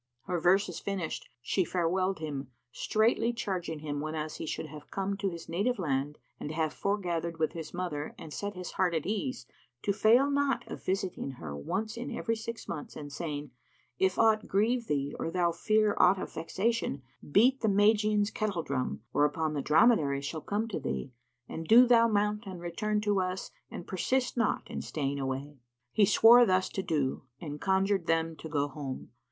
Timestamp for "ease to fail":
9.05-10.31